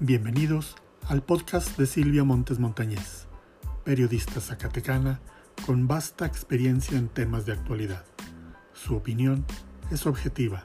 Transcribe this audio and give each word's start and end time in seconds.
Bienvenidos 0.00 0.74
al 1.08 1.22
podcast 1.22 1.78
de 1.78 1.86
Silvia 1.86 2.24
Montes 2.24 2.58
Montañez, 2.58 3.28
periodista 3.84 4.40
zacatecana 4.40 5.20
con 5.64 5.86
vasta 5.86 6.26
experiencia 6.26 6.98
en 6.98 7.08
temas 7.08 7.46
de 7.46 7.52
actualidad. 7.52 8.04
Su 8.72 8.96
opinión 8.96 9.46
es 9.92 10.04
objetiva, 10.06 10.64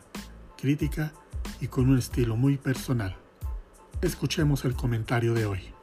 crítica 0.58 1.14
y 1.62 1.68
con 1.68 1.92
un 1.92 2.00
estilo 2.00 2.38
muy 2.38 2.58
personal. 2.58 3.18
Escuchemos 4.02 4.66
el 4.66 4.74
comentario 4.74 5.36
de 5.36 5.46
hoy. 5.46 5.79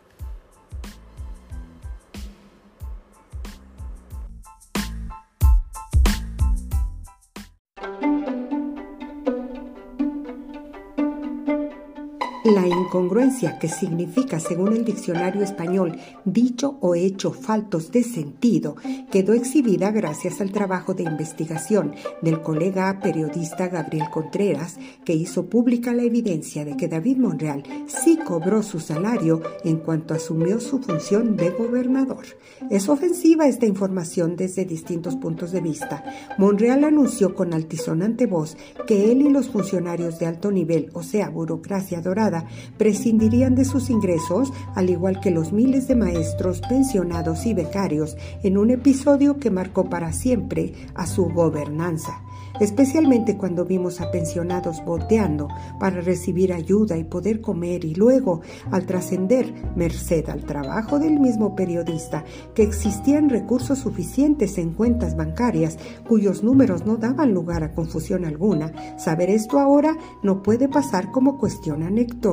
La 12.54 12.64
incongruencia, 12.64 13.58
que 13.58 13.66
significa, 13.66 14.38
según 14.38 14.72
el 14.72 14.84
diccionario 14.84 15.42
español, 15.42 15.98
dicho 16.24 16.78
o 16.80 16.94
hecho 16.94 17.32
faltos 17.32 17.90
de 17.90 18.04
sentido, 18.04 18.76
quedó 19.10 19.32
exhibida 19.32 19.90
gracias 19.90 20.40
al 20.40 20.52
trabajo 20.52 20.94
de 20.94 21.02
investigación 21.02 21.96
del 22.22 22.42
colega 22.42 23.00
periodista 23.02 23.66
Gabriel 23.66 24.10
Contreras, 24.12 24.78
que 25.04 25.12
hizo 25.12 25.46
pública 25.46 25.92
la 25.92 26.04
evidencia 26.04 26.64
de 26.64 26.76
que 26.76 26.86
David 26.86 27.16
Monreal 27.16 27.64
sí 27.88 28.16
cobró 28.24 28.62
su 28.62 28.78
salario 28.78 29.42
en 29.64 29.78
cuanto 29.78 30.14
asumió 30.14 30.60
su 30.60 30.78
función 30.78 31.36
de 31.36 31.50
gobernador. 31.50 32.26
Es 32.70 32.88
ofensiva 32.88 33.48
esta 33.48 33.66
información 33.66 34.36
desde 34.36 34.64
distintos 34.64 35.16
puntos 35.16 35.50
de 35.50 35.62
vista. 35.62 36.04
Monreal 36.38 36.84
anunció 36.84 37.34
con 37.34 37.54
altisonante 37.54 38.26
voz 38.26 38.56
que 38.86 39.10
él 39.10 39.22
y 39.22 39.30
los 39.30 39.48
funcionarios 39.48 40.20
de 40.20 40.26
alto 40.26 40.52
nivel, 40.52 40.90
o 40.92 41.02
sea, 41.02 41.28
burocracia 41.28 42.00
dorada, 42.00 42.35
prescindirían 42.76 43.54
de 43.54 43.64
sus 43.64 43.90
ingresos, 43.90 44.52
al 44.74 44.90
igual 44.90 45.20
que 45.20 45.30
los 45.30 45.52
miles 45.52 45.88
de 45.88 45.96
maestros, 45.96 46.60
pensionados 46.68 47.46
y 47.46 47.54
becarios, 47.54 48.16
en 48.42 48.58
un 48.58 48.70
episodio 48.70 49.38
que 49.38 49.50
marcó 49.50 49.88
para 49.88 50.12
siempre 50.12 50.74
a 50.94 51.06
su 51.06 51.26
gobernanza 51.26 52.20
especialmente 52.60 53.36
cuando 53.36 53.64
vimos 53.64 54.00
a 54.00 54.10
pensionados 54.10 54.84
boteando 54.84 55.48
para 55.78 56.00
recibir 56.00 56.52
ayuda 56.52 56.96
y 56.96 57.04
poder 57.04 57.40
comer 57.40 57.84
y 57.84 57.94
luego, 57.94 58.40
al 58.70 58.86
trascender, 58.86 59.52
merced 59.74 60.28
al 60.28 60.44
trabajo 60.44 60.98
del 60.98 61.20
mismo 61.20 61.54
periodista, 61.54 62.24
que 62.54 62.62
existían 62.62 63.28
recursos 63.28 63.78
suficientes 63.78 64.58
en 64.58 64.72
cuentas 64.72 65.16
bancarias 65.16 65.78
cuyos 66.08 66.42
números 66.42 66.86
no 66.86 66.96
daban 66.96 67.32
lugar 67.32 67.62
a 67.64 67.72
confusión 67.72 68.24
alguna, 68.24 68.98
saber 68.98 69.30
esto 69.30 69.58
ahora 69.58 69.96
no 70.22 70.42
puede 70.42 70.68
pasar 70.68 71.10
como 71.10 71.38
cuestión 71.38 71.82
anecdótica. 71.82 72.25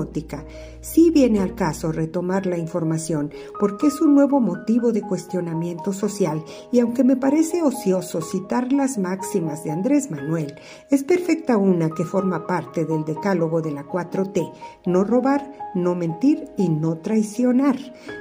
Sí 0.81 1.11
viene 1.11 1.39
al 1.39 1.55
caso 1.55 1.91
retomar 1.91 2.45
la 2.45 2.57
información 2.57 3.31
porque 3.59 3.87
es 3.87 4.01
un 4.01 4.15
nuevo 4.15 4.39
motivo 4.39 4.91
de 4.91 5.01
cuestionamiento 5.01 5.93
social 5.93 6.43
y 6.71 6.79
aunque 6.79 7.03
me 7.03 7.15
parece 7.15 7.61
ocioso 7.61 8.21
citar 8.21 8.73
las 8.73 8.97
máximas 8.97 9.63
de 9.63 9.71
Andrés 9.71 10.09
Manuel, 10.09 10.55
es 10.89 11.03
perfecta 11.03 11.57
una 11.57 11.89
que 11.89 12.05
forma 12.05 12.47
parte 12.47 12.85
del 12.85 13.05
decálogo 13.05 13.61
de 13.61 13.71
la 13.71 13.85
4T, 13.85 14.51
no 14.87 15.03
robar, 15.03 15.51
no 15.75 15.95
mentir 15.95 16.49
y 16.57 16.69
no 16.69 16.97
traicionar. 16.97 17.75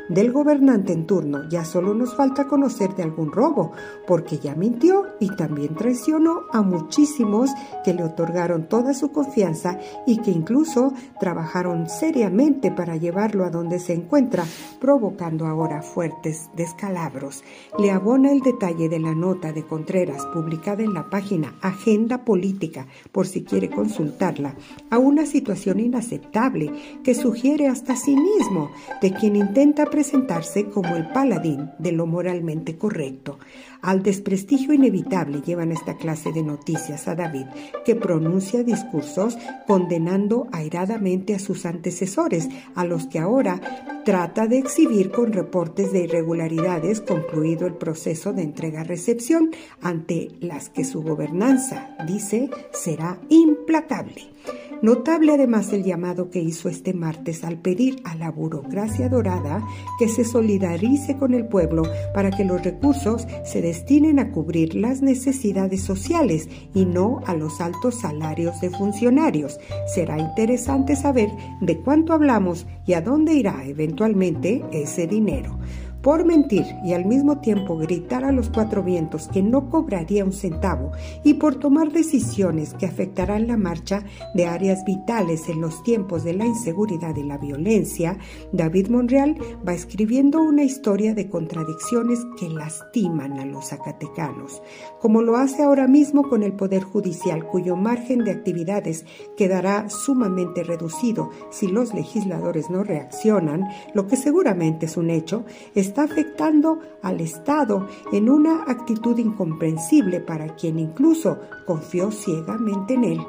Del 0.09 0.31
gobernante 0.31 0.93
en 0.93 1.07
turno 1.07 1.49
ya 1.49 1.65
solo 1.65 1.95
nos 1.95 2.15
falta 2.15 2.47
conocer 2.47 2.95
de 2.95 3.03
algún 3.03 3.33
robo, 3.33 3.73
porque 4.07 4.39
ya 4.39 4.55
mintió 4.55 5.07
y 5.21 5.35
también 5.37 5.75
traicionó 5.75 6.43
a 6.53 6.63
muchísimos 6.63 7.51
que 7.85 7.95
le 7.95 8.05
otorgaron 8.05 8.69
toda 8.69 8.95
su 8.95 9.11
confianza 9.11 9.79
y 10.07 10.19
que 10.19 10.31
incluso 10.31 10.93
trabajaron 11.19 11.62
seriamente 11.89 12.71
para 12.71 12.97
llevarlo 12.97 13.45
a 13.45 13.51
donde 13.51 13.79
se 13.79 13.93
encuentra, 13.93 14.45
provocando 14.81 15.47
ahora 15.47 15.83
fuertes 15.83 16.51
descalabros. 16.55 17.45
Le 17.79 17.91
abona 17.91 18.33
el 18.33 18.41
detalle 18.41 18.89
de 18.89 18.99
la 18.99 19.15
nota 19.15 19.53
de 19.53 19.65
Contreras 19.65 20.27
publicada 20.27 20.83
en 20.83 20.95
la 20.95 21.09
página 21.09 21.55
Agenda 21.61 22.25
Política, 22.25 22.87
por 23.13 23.27
si 23.27 23.45
quiere 23.45 23.71
consultarla, 23.71 24.55
a 24.91 24.99
una 24.99 25.27
situación 25.27 25.81
inaceptable 25.81 26.73
que 27.05 27.15
sugiere 27.15 27.69
hasta 27.69 27.97
cinismo 27.97 28.71
de 29.01 29.13
quien 29.13 29.37
intenta 29.37 29.87
presentarse 29.87 30.67
como 30.67 30.97
el 30.97 31.09
paladín 31.13 31.71
de 31.79 31.93
lo 31.93 32.07
moralmente 32.07 32.77
correcto. 32.77 33.39
Al 33.83 34.05
desprestigio 34.05 34.73
inevitable 34.73 35.41
llevan 35.41 35.73
esta 35.73 35.97
clase 35.97 36.33
de 36.33 36.45
noticias 36.45 37.09
a 37.09 37.17
David, 37.17 37.47
que 37.85 37.97
pronuncia 37.97 38.63
discursos 38.63 39.37
condenando 39.67 40.47
airadamente 40.53 41.35
a 41.35 41.41
sus 41.43 41.67
antecesores, 41.67 42.49
a 42.75 42.85
los 42.85 43.07
que 43.07 43.19
ahora 43.19 43.61
trata 44.05 44.47
de 44.47 44.59
exhibir 44.59 45.11
con 45.11 45.33
reportes 45.33 45.93
de 45.93 46.05
irregularidades 46.05 47.01
concluido 47.01 47.67
el 47.67 47.75
proceso 47.75 48.33
de 48.33 48.43
entrega-recepción, 48.43 49.51
ante 49.81 50.31
las 50.41 50.69
que 50.69 50.85
su 50.85 51.03
gobernanza, 51.03 51.97
dice, 52.07 52.51
será 52.73 53.19
implacable. 53.29 54.33
Notable 54.83 55.35
además 55.35 55.73
el 55.73 55.85
llamado 55.85 56.29
que 56.29 56.41
hizo 56.41 56.69
este 56.69 56.93
martes 56.93 57.45
al 57.45 57.59
pedir 57.59 58.03
a 58.03 58.17
la 58.17 58.33
burocracia 58.33 59.09
dorada 59.09 59.63
que 59.97 60.09
se 60.09 60.25
solidarice 60.25 61.17
con 61.17 61.35
el 61.35 61.47
pueblo 61.47 61.85
para 62.13 62.33
que 62.33 62.45
los 62.45 62.65
recursos 62.65 63.29
se 63.45 63.63
destinen 63.63 64.19
a 64.19 64.33
cubrir 64.33 64.75
las 64.75 65.01
necesidades 65.01 65.83
sociales 65.83 66.49
y 66.75 66.85
no 66.85 67.21
a 67.27 67.35
los 67.37 67.61
altos 67.61 68.01
salarios 68.01 68.61
de 68.61 68.71
funcionarios. 68.71 69.61
Será 69.87 70.19
interesante 70.19 70.97
saber 70.97 71.31
de 71.61 71.79
cuánto 71.79 72.13
hablamos 72.13 72.67
y 72.85 72.95
a 72.95 73.03
dónde 73.03 73.35
irá 73.35 73.65
eventualmente 73.65 74.65
ese 74.73 75.07
dinero 75.07 75.61
por 76.03 76.25
mentir 76.25 76.67
y 76.85 76.93
al 76.95 77.05
mismo 77.05 77.39
tiempo 77.39 77.77
gritar 77.77 78.25
a 78.25 78.33
los 78.33 78.51
cuatro 78.51 78.83
vientos 78.83 79.29
que 79.29 79.43
no 79.43 79.71
cobraría 79.71 80.25
un 80.25 80.33
centavo 80.33 80.91
y 81.23 81.35
por 81.35 81.55
tomar 81.55 81.93
decisiones 81.93 82.75
que 82.75 82.87
afectarán 82.87 83.47
la 83.47 83.57
marcha 83.57 84.05
de 84.35 84.47
áreas 84.47 84.85
vitales 84.85 85.49
en 85.49 85.61
los 85.61 85.83
tiempos 85.83 86.25
de 86.25 86.35
la 86.35 86.45
inseguridad 86.45 87.15
y 87.17 87.23
la 87.23 87.39
violencia, 87.39 88.19
David 88.53 88.89
Monreal 88.89 89.37
va 89.67 89.75
escribiendo 89.75 90.43
una 90.43 90.65
historia 90.65 91.15
de 91.15 91.29
contradicciones 91.29 92.19
que 92.39 92.49
lastiman 92.49 93.39
a 93.39 93.47
los 93.47 93.69
zacatecanos, 93.69 94.63
como 95.01 95.23
lo 95.23 95.37
hace 95.37 95.63
ahora 95.63 95.87
mismo 95.87 96.29
con 96.29 96.43
el 96.43 96.53
Poder 96.53 96.83
Judicial, 96.83 97.47
cuyo 97.47 97.77
margen 97.77 98.25
de 98.25 98.33
actividades 98.33 99.05
quedará 99.37 99.89
sumamente 99.89 100.65
reducido 100.65 101.31
si 101.51 101.69
los 101.69 101.95
legisladores 101.95 102.71
no 102.71 102.83
reaccionan, 102.83 103.69
lo 103.95 104.07
que 104.07 104.17
seguramente 104.17 104.87
es 104.87 104.97
un 104.97 105.11
hecho, 105.11 105.45
está 105.93 106.05
afectando 106.05 106.79
al 107.03 107.21
Estado 107.21 107.87
en 108.13 108.31
una 108.31 108.63
actitud 108.63 109.19
incomprensible 109.19 110.21
para 110.21 110.57
quien 110.57 110.79
incluso 110.79 111.39
confió 111.67 112.11
ciegamente 112.11 112.95
en 112.95 113.05
él. 113.05 113.21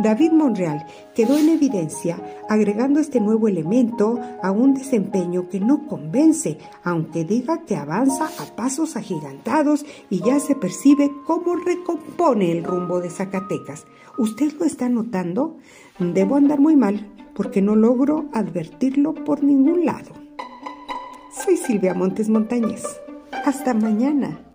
David 0.00 0.32
Monreal 0.32 0.84
quedó 1.14 1.38
en 1.38 1.48
evidencia 1.48 2.20
agregando 2.48 2.98
este 2.98 3.20
nuevo 3.20 3.46
elemento 3.46 4.18
a 4.42 4.50
un 4.50 4.74
desempeño 4.74 5.48
que 5.48 5.60
no 5.60 5.86
convence, 5.86 6.58
aunque 6.82 7.24
diga 7.24 7.64
que 7.64 7.76
avanza 7.76 8.24
a 8.24 8.56
pasos 8.56 8.96
agigantados 8.96 9.86
y 10.10 10.18
ya 10.18 10.40
se 10.40 10.56
percibe 10.56 11.12
cómo 11.24 11.54
recompone 11.54 12.50
el 12.50 12.64
rumbo 12.64 13.00
de 13.00 13.10
Zacatecas. 13.10 13.86
¿Usted 14.18 14.54
lo 14.58 14.64
está 14.64 14.88
notando? 14.88 15.56
Debo 16.00 16.34
andar 16.34 16.58
muy 16.58 16.74
mal 16.74 17.14
porque 17.36 17.62
no 17.62 17.76
logro 17.76 18.24
advertirlo 18.32 19.14
por 19.14 19.44
ningún 19.44 19.84
lado. 19.84 20.27
Soy 21.48 21.56
Silvia 21.56 21.94
Montes 21.94 22.28
Montañez. 22.28 22.84
Hasta 23.46 23.72
mañana. 23.72 24.47